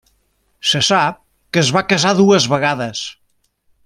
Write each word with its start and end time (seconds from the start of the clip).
Se 0.69 0.79
sap 0.87 1.19
que 1.57 1.63
es 1.63 1.69
va 1.77 1.83
casar 1.93 2.13
dues 2.21 2.49
vegades. 2.55 3.03